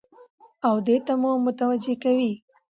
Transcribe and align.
او 0.67 0.75
دې 0.87 0.97
ته 1.05 1.13
مو 1.21 1.31
متوجه 1.45 1.95
کوي 2.03 2.33